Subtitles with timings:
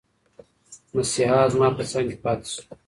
[0.95, 2.61] مسیحا زما په څنګ کې پاتي شو.